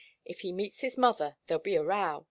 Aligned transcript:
If 0.25 0.39
he 0.39 0.51
meets 0.51 0.81
his 0.81 0.97
mother, 0.97 1.37
there'll 1.45 1.61
be 1.61 1.75
a 1.75 1.83
row. 1.83 2.19